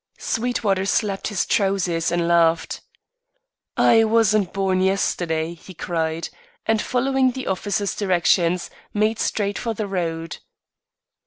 Sweetwater 0.17 0.87
slapped 0.87 1.27
his 1.27 1.45
trousers 1.45 2.11
and 2.11 2.27
laughed. 2.27 2.81
"I 3.77 4.03
wasn't 4.03 4.51
born 4.51 4.81
yesterday," 4.81 5.53
he 5.53 5.75
cried; 5.75 6.29
and 6.65 6.81
following 6.81 7.33
the 7.33 7.45
officer's 7.45 7.95
directions, 7.95 8.71
made 8.95 9.19
straight 9.19 9.59
for 9.59 9.75
the 9.75 9.85
Road. 9.85 10.37